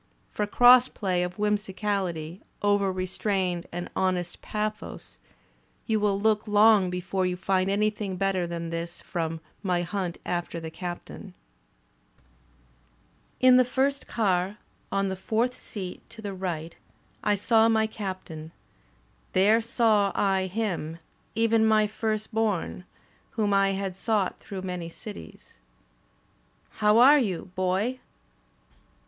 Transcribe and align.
For 0.31 0.47
cross 0.47 0.87
play 0.87 1.21
of 1.21 1.35
whimsicality 1.37 2.41
over 2.63 2.91
restrained 2.91 3.67
and 3.71 3.87
honest 3.95 4.41
pathos, 4.41 5.19
you 5.85 5.99
will 5.99 6.19
look 6.19 6.47
long 6.47 6.89
l)efore 6.89 7.29
you 7.29 7.37
find 7.37 7.69
anything 7.69 8.15
better 8.15 8.47
than 8.47 8.71
this 8.71 8.99
from 8.99 9.41
"My 9.61 9.83
Hunt 9.83 10.17
After 10.25 10.59
the 10.59 10.71
Captain." 10.71 11.35
In 13.41 13.57
the 13.57 13.63
first 13.63 14.07
car, 14.07 14.57
on 14.91 15.09
the 15.09 15.15
fourth 15.15 15.53
seat 15.53 16.01
to 16.09 16.19
the 16.23 16.33
right, 16.33 16.75
I 17.23 17.35
saw 17.35 17.69
my 17.69 17.85
Captain; 17.85 18.51
there 19.33 19.61
saw 19.61 20.11
I 20.15 20.47
him, 20.47 20.97
even 21.35 21.63
my 21.63 21.85
firstborn, 21.85 22.85
whom 23.37 23.53
I 23.53 23.73
had 23.73 23.95
sought 23.95 24.39
through 24.39 24.63
many 24.63 24.89
cities. 24.89 25.59
"*How 26.79 26.97
are 26.97 27.19
you. 27.19 27.51
Boy? 27.55 27.99